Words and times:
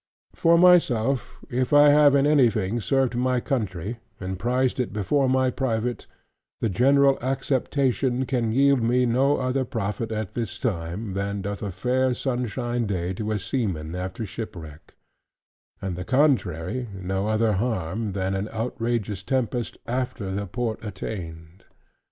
For 0.33 0.57
myself, 0.57 1.45
if 1.47 1.73
I 1.73 1.89
have 1.89 2.15
in 2.15 2.25
anything 2.25 2.79
served 2.81 3.15
my 3.15 3.39
Country, 3.39 3.99
and 4.19 4.39
prized 4.39 4.79
it 4.79 4.91
before 4.91 5.29
my 5.29 5.51
private, 5.51 6.07
the 6.59 6.69
general 6.69 7.19
acceptation 7.21 8.25
can 8.25 8.51
yield 8.51 8.81
me 8.81 9.05
no 9.05 9.37
other 9.37 9.63
profit 9.63 10.11
at 10.11 10.33
this 10.33 10.57
time, 10.57 11.13
than 11.13 11.43
doth 11.43 11.61
a 11.61 11.69
fair 11.69 12.15
sunshine 12.15 12.87
day 12.87 13.13
to 13.13 13.31
a 13.31 13.37
sea 13.37 13.67
man 13.67 13.93
after 13.93 14.25
shipwreck; 14.25 14.95
and 15.79 15.95
the 15.95 16.03
contrary 16.03 16.89
no 16.95 17.27
other 17.27 17.53
harm, 17.53 18.13
than 18.13 18.33
an 18.33 18.49
outrageous 18.49 19.21
tempest 19.21 19.77
after 19.85 20.31
the 20.31 20.47
port 20.47 20.83
attained. 20.83 21.63